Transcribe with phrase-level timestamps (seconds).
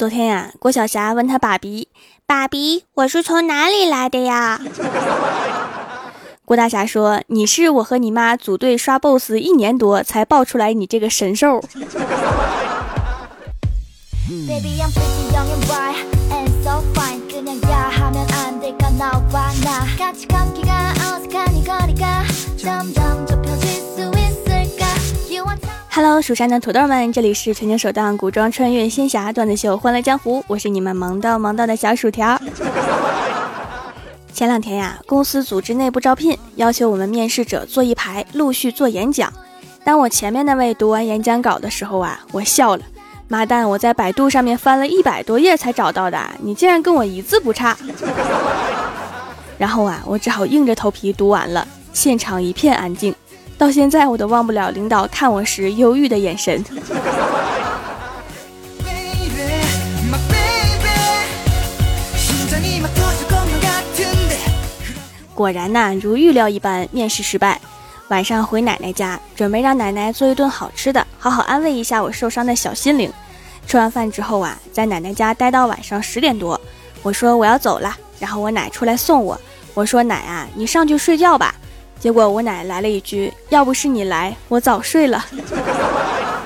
[0.00, 1.88] 昨天呀，郭晓霞问他爸比
[2.24, 4.58] ：“爸比，我是从哪里来的呀？”
[6.46, 11.62] 郭大侠说：“你是我和你妈组队刷 BOSS 一年多才爆出来你这个神兽。
[25.92, 32.40] ”哈喽，蜀山的土豆们，这里是全球首档古装穿越仙侠段子秀《欢乐江湖》，我是你们萌到萌到的小薯条。
[34.32, 39.32] 前两天呀，公司组织内部招聘，要求我们面试者坐一排，陆续做演讲。
[39.82, 42.84] 当我前面那位读完演讲稿的时候啊，我笑了。
[43.26, 47.76] 妈蛋，我在百度上面翻了一百多页才找到的，你竟然跟我一字不差。
[49.58, 53.12] 然后啊，我只好硬着头皮读完了，现场一片安静。
[53.60, 56.64] 到现在我都忘不了领导看我时忧郁的眼神。
[65.34, 67.60] 果然呐，如预料一般，面试失败。
[68.08, 73.12] 晚上回奶奶家，准备让奶奶做一顿好吃的，好好安慰一下我受伤的小心灵。
[73.66, 76.58] 吃完饭之后啊，在奶奶家待到晚上十点多，
[77.02, 79.38] 我说我要走了，然后我奶出来送我。
[79.74, 81.54] 我说奶啊，你上去睡觉吧。
[82.00, 85.22] 结果我奶来了一句：“要不是你来，我早睡了。”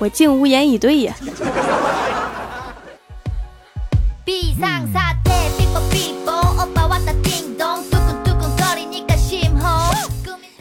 [0.00, 1.14] 我竟无言以对呀。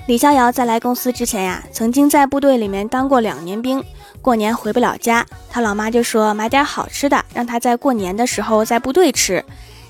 [0.08, 3.84] 李逍遥在来公司之前呀，曾经在部队里面当过两年兵，
[4.22, 9.44] 过年回不了家，他老妈就说买点好吃的，让他在过年的时候在部队吃。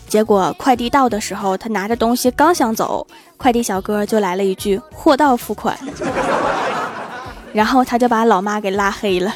[0.07, 5.77] 结果快递到的时候，他拿着东西刚想走，快递小哥就来了一句“货到付款”，
[7.51, 9.33] 然后他就把老妈给拉黑了。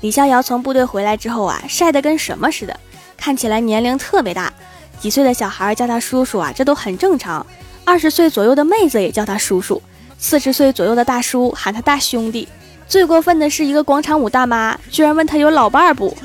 [0.00, 2.78] 李逍遥从部队回来之后啊，晒得跟什么似的，
[3.16, 4.52] 看起来年龄特别大，
[4.98, 7.46] 几岁的小孩叫他叔叔啊，这都很正常，
[7.84, 9.80] 二十岁左右的妹子也叫他叔叔。
[10.18, 12.48] 四十岁左右的大叔喊他大兄弟，
[12.88, 16.16] 最过分的是一个广场舞大妈居然问他有老伴儿不？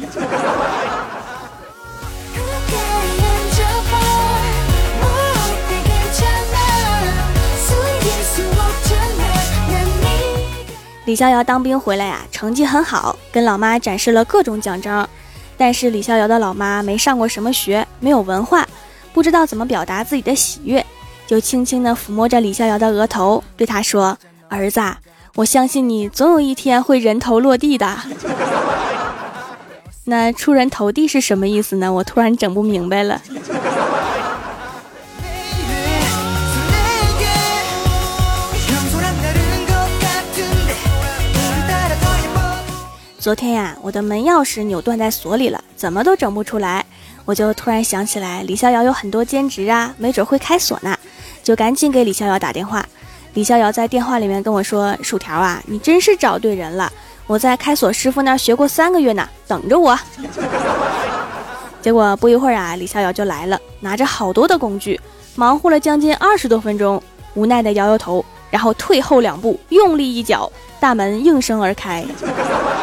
[11.06, 15.10] 李逍遥当兵回来呀，成绩很好，跟老妈展示了各种奖章，
[15.58, 18.68] 但是李逍遥的老妈没上过什么学，没有文化，
[19.12, 20.86] 不知道怎么表达自己的喜悦。
[21.30, 24.18] 就轻轻地抚摸着李逍遥的额头，对他说
[24.50, 24.82] ：“儿子，
[25.36, 28.00] 我相信你总有一天会人头落地的。
[30.06, 31.94] ”那出人头地是什么意思呢？
[31.94, 33.22] 我突然整不明白了。
[43.20, 46.84] 昨天呀，我的门钥匙扭断在锁里了，怎么都整不出来。
[47.26, 50.98] 我就突然想起来，李逍遥有很多兼职啊，没准会开锁呢。
[51.50, 52.86] 就赶紧给李逍遥打电话，
[53.34, 56.94] 李逍遥在电话里面跟我说：“薯条啊，你真是找对人了，
[57.26, 59.98] 我在开锁师傅那儿学过三个月呢，等着我。
[61.82, 65.02] ”结果不一会儿啊，李逍遥就来了，拿着好多的工具，
[65.34, 67.02] 忙活了将近二十多分钟，
[67.34, 72.06] 无奈的摇摇头，然后退后两步，用力一脚，大门应声而开，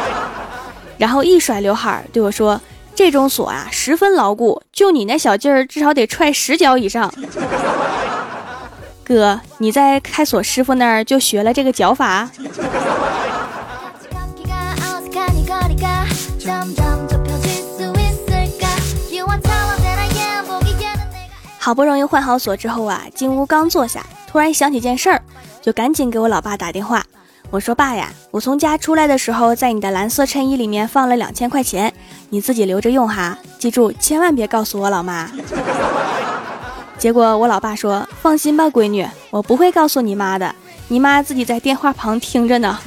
[0.99, 2.59] 然后一甩刘海对我说
[2.93, 7.09] ：“这种锁啊，十分牢固，就你那小劲儿，至少得踹十脚以上。”
[9.07, 12.29] 哥，你在开锁师傅那儿就学了这个脚法？
[21.57, 25.21] 好不容易换好锁之后啊，进屋刚坐下，突然想起件事儿，
[25.61, 27.01] 就赶紧给我老爸打电话。
[27.49, 31.93] 我说爸呀，我从家出来的时候，在你的蓝色衬衣里面放了两千块钱，
[32.29, 35.31] 你自己留着用哈，记住千万别告诉我老妈。
[36.97, 40.53] 结果我老爸说：“放心吧，闺女，我不会告诉你妈的，
[40.87, 42.79] 你妈自己在电话旁听着呢。”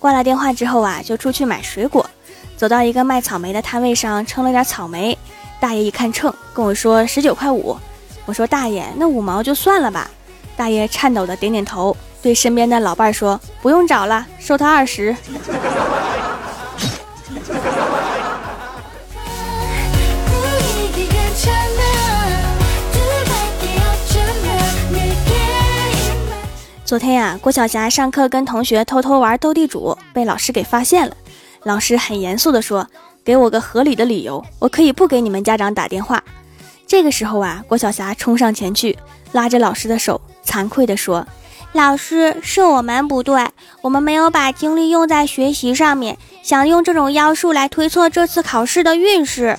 [0.00, 2.08] 挂了电话之后啊，就出去买水果，
[2.56, 5.16] 走到一个卖草莓的摊位上，称了点草莓。
[5.60, 7.76] 大爷一看秤，跟我说十九块五。
[8.24, 10.10] 我说：“大爷，那五毛就算了吧。”
[10.56, 15.14] 大爷颤抖的点点头，对身边的老伴说：“不用找了，收他二十。”
[26.84, 31.14] 昨天呀，郭晓霞上课跟同学偷偷玩斗地主，被老师给发现了。
[31.64, 32.86] 老师很严肃地说
[33.24, 36.22] ：“给我个合理的理由，我可以不给你们家长打电话。”
[36.86, 38.96] 这个时候啊，郭晓霞冲上前去，
[39.32, 41.26] 拉着老师的手，惭愧地说
[41.74, 43.48] ：“老师，是我们不对，
[43.82, 49.58] 我们没有把精力用在学习上面，想用这种妖术来推测这次考试的运势。”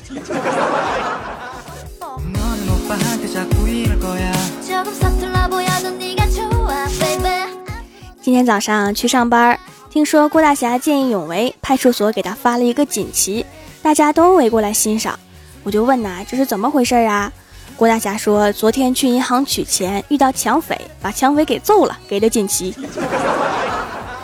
[8.21, 9.57] 今天早上去上班，
[9.89, 13.45] 听说郭大侠见义勇为，派出所给他发了一个锦旗，
[13.81, 15.17] 大家都围过来欣赏。
[15.63, 17.31] 我就问呐，这是怎么回事啊？
[17.77, 22.73] 郭大侠说，昨天去银行取钱，遇到抢匪，把抢匪给揍了，给的锦旗。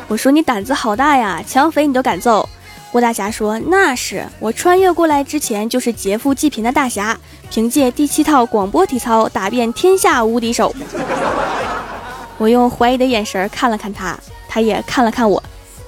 [0.08, 2.50] 我说你胆子好大呀，抢匪你都敢揍？
[2.92, 7.16] 郭大侠说，那是我穿越过来之前就是劫富济贫的大侠，
[7.52, 10.74] 凭借第七套广播体操打遍天下无敌手。
[12.40, 14.18] 我用怀疑的眼神看了看他，
[14.50, 15.42] 他也看了看我，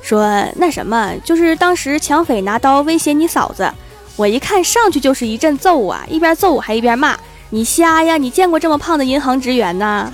[0.03, 3.67] 说：“那什么，就是当时抢匪拿刀威胁你嫂子，
[4.15, 7.17] 我一看上去就是一阵揍啊，一边揍我还一边骂
[7.51, 10.11] 你瞎呀，你见过这么胖的银行职员呐？”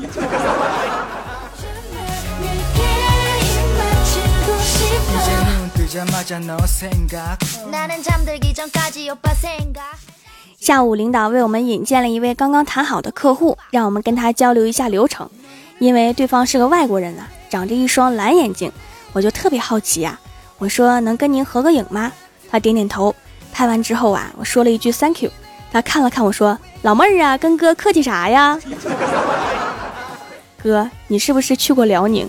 [10.60, 15.30] 下午，领导为我们引荐了一位刚刚谈好的客户，让我们跟他交流一下流程。
[15.80, 18.72] 因为对方是个外国人啊，长着一双蓝眼睛，
[19.13, 20.19] 我就特别好奇呀。
[20.60, 22.12] 我说能跟您合个影吗？
[22.50, 23.16] 他点点头。
[23.51, 25.31] 拍完之后啊，我说了一句 Thank you。
[25.72, 28.60] 他看了看我说：“老妹儿啊，跟哥客气啥呀？”
[30.62, 32.28] 哥，你是不是去过辽宁？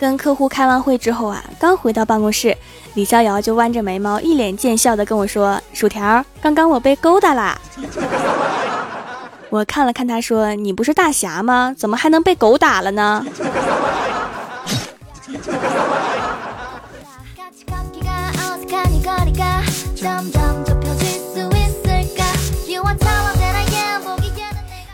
[0.00, 2.56] 跟客户开完会之后啊，刚回到办公室，
[2.94, 7.58] 李逍遥就弯着眉毛，一脸贱笑的跟我说：“薯条，刚刚我被勾搭啦。”
[9.50, 11.74] 我看了看他，说：“你不是大侠吗？
[11.76, 13.24] 怎么还能被狗打了呢？”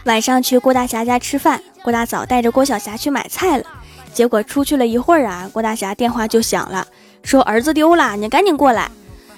[0.04, 3.64] 晚上去郭大侠家吃饭，郭大嫂带着郭小霞去买菜了。
[4.12, 6.86] 结果出去了一会儿啊，郭大侠电话就响了，
[7.24, 8.88] 说儿子丢了，你赶紧过来。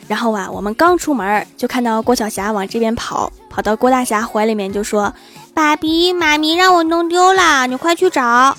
[0.09, 5.15] 然后啊，我们刚出门就看到郭晓霞往这边跑，跑到郭大侠怀里面就说
[5.55, 8.55] ：“爸比，妈咪让我弄丢了，你快去找。”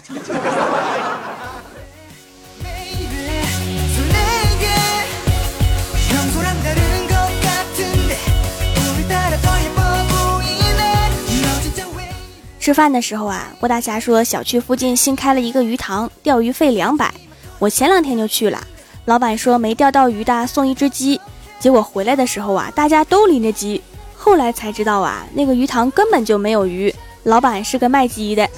[12.59, 17.13] 吃饭的时候啊，郭大侠说小区附近新开了一个鱼塘，钓鱼费两百。
[17.59, 18.65] 我前两天就去了，
[19.05, 21.21] 老板说没钓到鱼的送一只鸡。
[21.59, 23.83] 结果回来的时候啊，大家都拎着鸡。
[24.27, 26.94] 后来才知道啊，那个鱼塘根本就没有鱼，
[27.24, 28.45] 老板是个卖鸡的。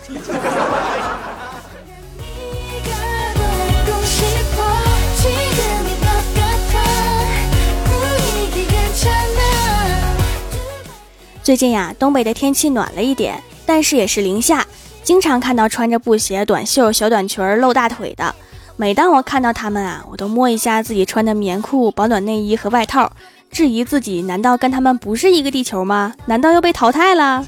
[11.44, 13.40] 最近呀，东北的天气暖了一点。
[13.64, 14.66] 但是也是零下，
[15.04, 18.34] 经常看到穿着布鞋、短袖、小短裙露大腿的。
[18.76, 23.12] 每当我看到他们啊，我都摸一下自己穿的棉裤、保暖内衣和外套，
[23.52, 26.14] 质疑自己：难道跟他们不是一个地球吗？
[26.26, 27.46] 难道要被淘汰了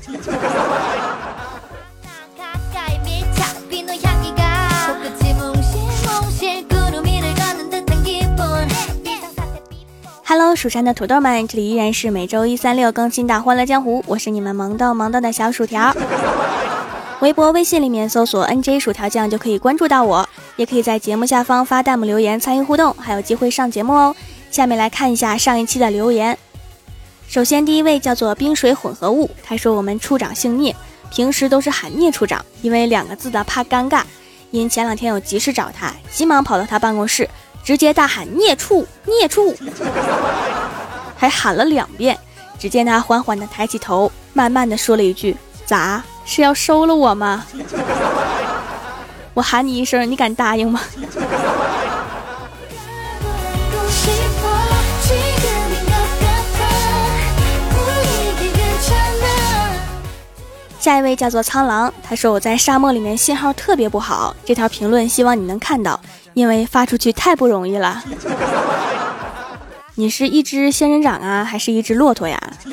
[10.25, 15.93] ？Hello，蜀山的土豆们，这里依然是每周一、三、六更新的《欢乐江湖》，我是你们萌豆萌豆的小薯条。
[17.19, 24.15] 微博、微信里面搜索 “nj 薯条酱”就可以关注到我，也可以在节目下方发弹幕留言参与互动，还有机会上节目哦。
[24.51, 26.37] 下面来看一下上一期的留言。
[27.27, 30.75] 首先，第一位叫做冰水混合物，他说我们处长姓聂，
[31.09, 34.03] 平时都是喊聂处长，因为两个字的怕尴尬。
[34.51, 37.27] 因前两天有急事找他，急忙跑到他办公室。
[37.63, 39.55] 直接大喊孽畜孽畜，
[41.15, 42.17] 还喊了两遍。
[42.57, 47.45] 只见他缓缓地抬起头，慢慢地说了一句：“咋是要收了我吗？
[49.35, 50.81] 我喊你一声，你敢答应吗？”
[60.81, 64.35] 下一位叫做苍狼，他说我在沙漠里面信号特别不好。
[64.43, 65.97] 这条评论希望你能看到。
[66.33, 68.01] 因为发出去太不容易了。
[69.95, 72.39] 你是一只仙人掌啊，还是一只骆驼呀？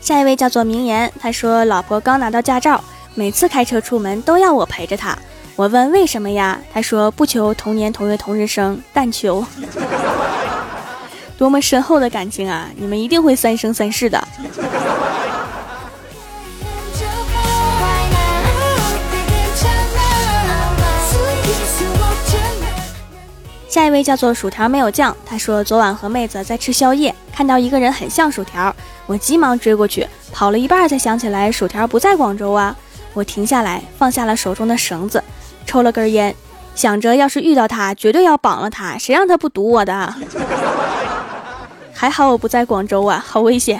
[0.00, 2.82] 下一位叫做名言，他说老婆刚拿到驾照，
[3.14, 5.18] 每次开车出门都要我陪着她。
[5.58, 6.56] 我问为什么呀？
[6.72, 9.44] 他说不求同年同月同日生，但求
[11.36, 12.68] 多么深厚的感情啊！
[12.76, 14.22] 你们一定会三生三世的。
[23.68, 28.72] 下一位叫做薯条没有酱，他说昨晚和妹子在吃宵夜，看到一个人很像薯条，
[29.06, 32.76] 我急忙追过去，跑了一半才想起来薯条不在广州啊！
[33.12, 35.20] 我停下来，放下了手中的绳子，
[35.68, 36.34] 抽了根烟，
[36.74, 40.14] 想着要是遇到他，绝对要绑了他，谁让他不堵我的？
[41.92, 43.78] 还好我不在广州啊，好危险。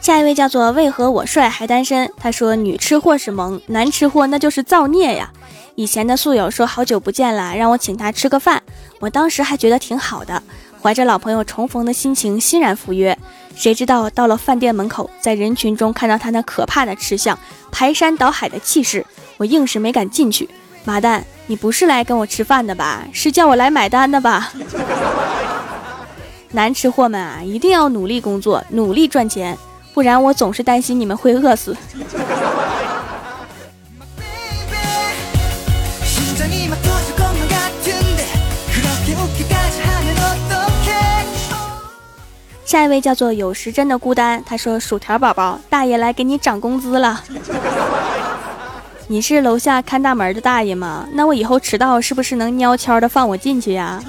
[0.00, 2.10] 下一位叫做为何我帅还单身？
[2.16, 5.30] 他说女吃货是萌，男吃货那就是造孽呀。
[5.74, 8.62] 以前的宿友说好久不见了，让我请他吃个饭，
[9.00, 10.42] 我当时还觉得挺好的，
[10.80, 13.16] 怀着老朋友重逢的心情欣然赴约。
[13.54, 17.38] 谁知道到了饭店门口，在人群中看到他那可怕的吃相，
[17.72, 19.04] 排山倒海的气势，
[19.38, 20.48] 我硬是没敢进去。
[20.84, 23.06] 麻蛋，你不是来跟我吃饭的吧？
[23.12, 24.52] 是叫我来买单的吧？
[26.52, 29.56] 男吃货们啊，一定要努力工作，努力赚钱。
[29.94, 31.74] 不然我总是担心你们会饿死。
[42.66, 47.22] 下一位叫做有时真的孤单，他说：“薯条宝宝，大爷来给你涨工资了。
[49.06, 51.06] 你是楼下看大门的大爷吗？
[51.12, 54.02] 那我以后迟到是不是能悄悄的放我进去呀？”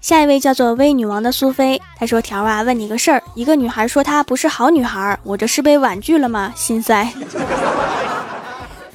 [0.00, 6.52] 下一位叫做微女王的苏菲，她说：“条啊，问你个事儿，一个女孩说她不是好女孩，我这是被婉拒了吗？
[6.56, 7.08] 心塞。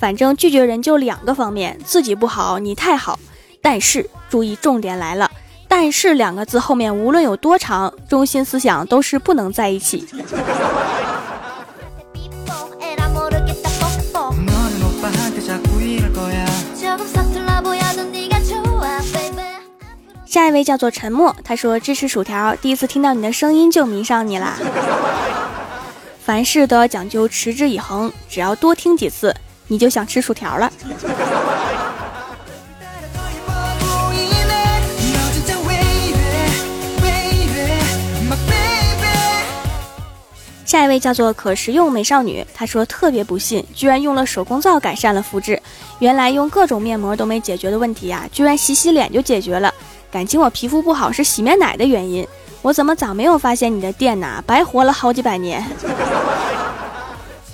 [0.03, 3.17] 反正拒绝人就两个方面，自己不好，你太好。
[3.61, 5.31] 但是注意，重点来了，
[5.69, 10.05] 但是两个字后面无论有多长，中心思想都是不能在一起。”
[20.25, 24.57] 下一位叫做沉默，他说支持薯条，第一次听到你的声音就迷上你啦。
[26.25, 29.33] 凡事都要讲究持之以恒，只要多听几次，
[29.73, 30.71] 你就想吃薯条了。
[40.63, 45.59] 下一位叫做可食用美少女，她说特别不信，居然用了手工皂改善了肤质。
[45.97, 49.73] 原来用各种面膜都没解决的问题呀，居然洗洗脸就解决了。
[50.11, 52.27] 感情我皮肤不好是洗面奶的原因，
[52.61, 54.43] 我怎么早没有发现你的店呢？
[54.45, 55.65] 白活了好几百年，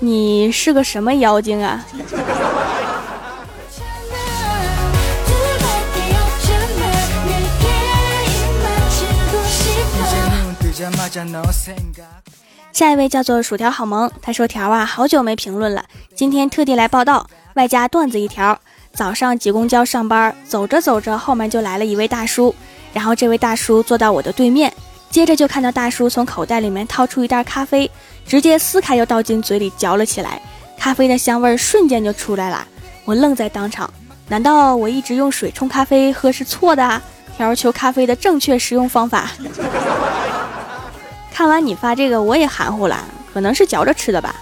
[0.02, 1.86] 你是个什么妖精啊？
[12.72, 15.84] 下一位叫做薯条好萌，他说条啊，好久没评论了，
[16.16, 18.58] 今天特地来报道，外加段子一条。
[18.94, 22.56] 早上挤公交上班，走着走着，后面就来了一位大叔，
[22.94, 24.74] 然后这位大叔坐到我的对面，
[25.10, 27.90] 接着就看到大叔从口袋里面掏出一袋咖啡，
[28.30, 30.40] 直接撕开又倒进嘴里嚼了起来，
[30.78, 32.64] 咖啡的香味瞬间就出来了，
[33.04, 33.92] 我愣在当场，
[34.28, 37.02] 难道我一直用水冲咖啡喝是错的？
[37.36, 39.32] 调求咖啡的正确食用方法。
[41.34, 44.36] 看完你发这个，我也含糊了，可能是嚼着吃的吧。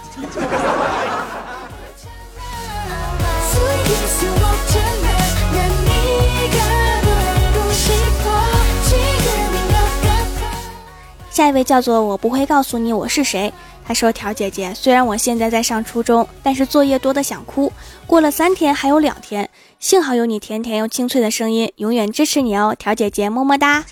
[11.30, 13.50] 下一位叫做我不会告诉你我是谁。
[13.88, 17.72] 他说：“条姐姐，虽然我现在在上初中，但是作业多的想哭。
[18.06, 19.48] 过了三天，还有两天，
[19.80, 23.82] 幸好有你甜甜又清脆的声音，永远支持你哦，条姐姐，么么哒。”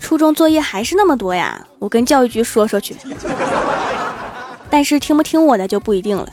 [0.00, 2.96] 初中作业还是那么多呀，我跟教育局说说去。
[4.70, 6.28] 但是听不听我的就不一定了。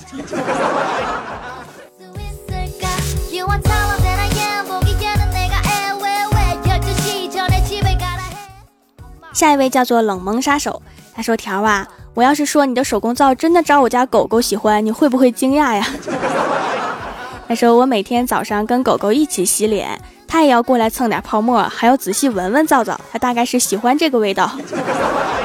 [9.33, 10.83] 下一位叫做冷萌杀手，
[11.13, 15.86] 他说：“条啊，我要是说你的手工皂真的招我家狗狗喜欢，你会不会惊讶呀？”
[17.48, 24.50] 他说：“我每天早上跟狗狗一起洗脸，它也要过来蹭点泡沫，还要仔细闻闻皂皂，它大概是喜欢这个味道。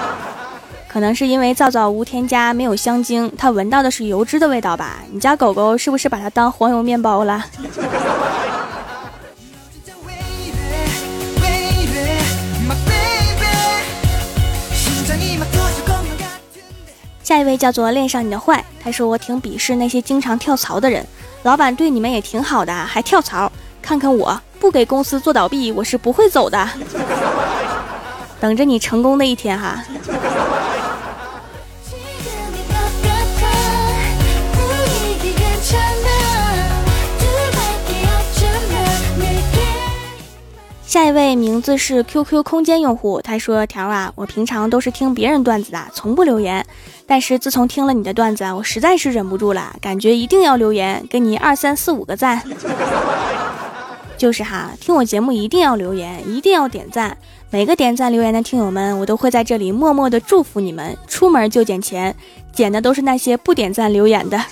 [0.89, 4.99] 可能是因为皂皂无添加，没有香精，它闻到的是油脂的味道吧？
[5.13, 7.45] 你家狗狗是不是把它当黄油面包了？”
[17.27, 21.05] 下一位叫做恋上你的坏，他说我挺鄙视那些经常跳槽的人，
[21.43, 23.51] 老板对你们也挺好的，还跳槽。
[23.83, 26.69] 看看我不给公司做倒闭，我是不会走的。
[28.39, 29.83] 等着你成功的一天哈。
[40.87, 46.65] 下一位名字是 QQ 空间用户，他说：“条啊，我平常都是听别人段子的，从不留言。
[47.07, 52.41] 但是自从听了你的段子，我实在是忍不住了，感觉一定要留言，给你二三四五个赞。
[54.17, 57.19] 就是哈，听我节目一定要留言，一定要点赞。
[57.51, 60.97] 每个点赞留言的听友们，我都会在这里默默的祝福你们。
[61.09, 62.15] 出门就捡钱，
[62.53, 64.41] 捡的都是那些不点赞留言的。”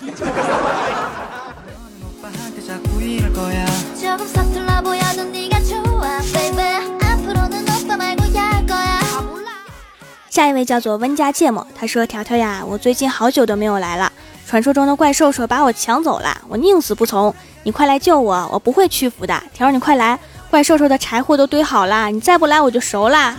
[10.34, 14.10] 下一位叫做温家芥末，他说：“条条呀，我最近好久都没有来了，
[14.44, 19.40] 传说中的怪兽兽把我抢走了，我宁死不从，你快来救我，我不会屈服的。
[19.52, 20.18] 条，你快来，
[20.50, 23.36] 怪兽兽的柴火都堆好了，你再不来我就熟了，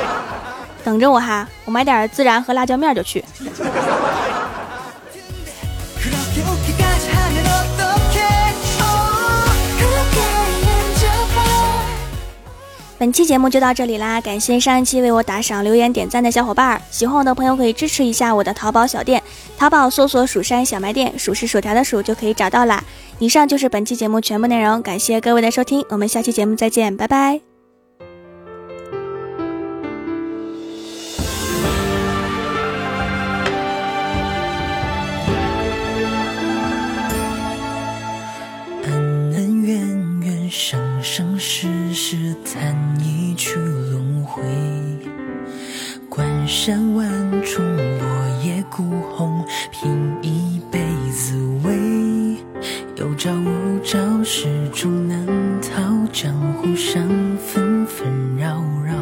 [0.84, 3.24] 等着我哈，我买点孜然和辣椒面就去。”
[13.02, 16.80] 本期节目就到这里啦，感谢上一期为我打赏、留言、点赞的小伙伴儿。
[16.88, 19.20] 喜欢我的朋友可以支持一下我的淘宝小店，
[19.58, 22.80] 淘宝搜索“蜀山小卖店”，蜀是薯条的蜀就可以找到啦。
[23.18, 27.51] 以上就是本期节目全部内容，感谢各位的收听，我们下期节目再见，拜拜。
[54.72, 55.26] 终难
[55.60, 55.92] 逃。
[56.12, 57.02] 江湖上
[57.38, 58.92] 纷纷扰扰，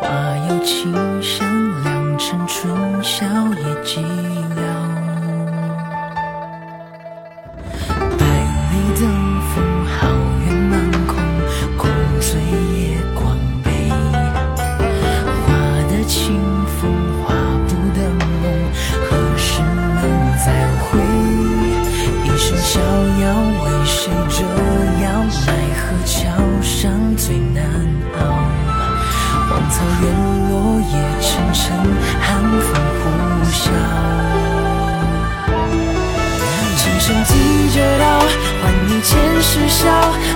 [0.00, 0.90] 花有清
[1.22, 1.46] 香，
[1.84, 4.71] 良辰春宵也寂寥。
[39.42, 39.90] 你前世笑，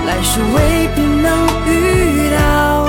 [0.04, 2.88] 来世未必能遇到。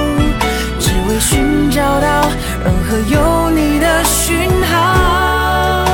[0.79, 2.27] 只为寻找到
[2.65, 5.85] 任何有你的讯号。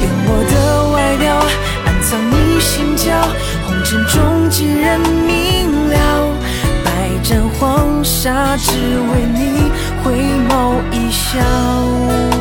[0.00, 1.36] 用我的外表
[1.84, 3.14] 暗藏你心跳，
[3.66, 6.32] 红尘中几人明了？
[6.82, 6.88] 百
[7.22, 9.70] 战黄沙，只为你
[10.02, 10.14] 回
[10.48, 12.37] 眸一笑。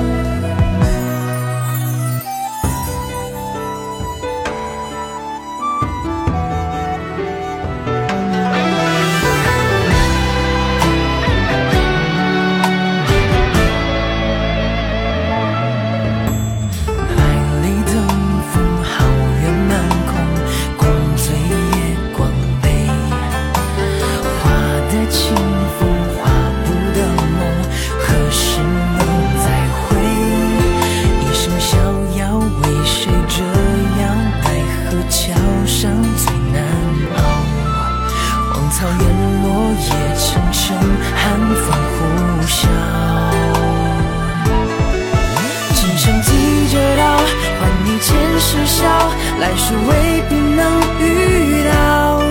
[49.39, 52.21] 来世未必能遇到。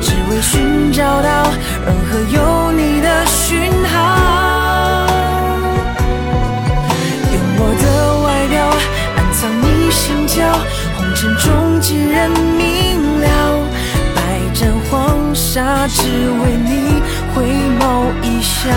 [0.00, 1.50] 只为寻找到
[1.84, 3.94] 任何有你的讯号。
[7.32, 7.84] 用我的
[8.22, 8.54] 外表
[9.16, 10.36] 暗藏你心跳，
[10.96, 13.26] 红尘中几人明了？
[14.14, 14.18] 百
[14.54, 17.02] 战黄沙，只为你
[17.34, 17.42] 回
[17.80, 17.82] 眸
[18.22, 18.70] 一笑。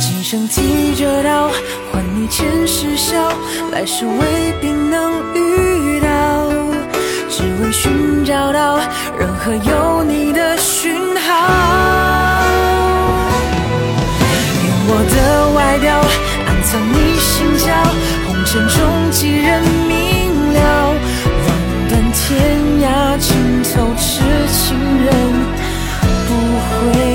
[0.00, 1.48] 今生提着刀，
[1.92, 3.32] 还你前世笑，
[3.78, 6.08] 还是未必能遇到。
[7.30, 8.76] 只为寻找到
[9.16, 11.30] 任何有你的讯号。
[14.66, 15.14] 用我的
[15.54, 15.94] 外表
[16.48, 17.70] 暗藏你心焦，
[18.26, 18.76] 红尘中
[19.12, 19.94] 几人明
[20.54, 20.58] 了？
[21.46, 21.48] 望
[21.88, 22.26] 断天
[22.82, 22.84] 涯
[23.20, 25.08] 尽头，痴情人
[26.26, 26.28] 不
[26.66, 27.07] 悔。